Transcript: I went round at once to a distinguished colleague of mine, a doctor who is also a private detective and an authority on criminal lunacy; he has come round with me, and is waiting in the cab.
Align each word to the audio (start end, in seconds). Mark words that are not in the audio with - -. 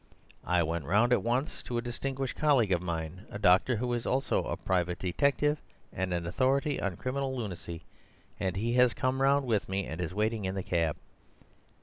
I 0.47 0.63
went 0.63 0.85
round 0.85 1.13
at 1.13 1.21
once 1.21 1.61
to 1.61 1.77
a 1.77 1.81
distinguished 1.83 2.35
colleague 2.35 2.71
of 2.71 2.81
mine, 2.81 3.27
a 3.29 3.37
doctor 3.37 3.75
who 3.75 3.93
is 3.93 4.07
also 4.07 4.43
a 4.45 4.57
private 4.57 4.97
detective 4.97 5.59
and 5.93 6.11
an 6.11 6.25
authority 6.25 6.81
on 6.81 6.97
criminal 6.97 7.37
lunacy; 7.37 7.83
he 8.39 8.73
has 8.73 8.95
come 8.95 9.21
round 9.21 9.45
with 9.45 9.69
me, 9.69 9.85
and 9.85 10.01
is 10.01 10.11
waiting 10.11 10.45
in 10.45 10.55
the 10.55 10.63
cab. 10.63 10.97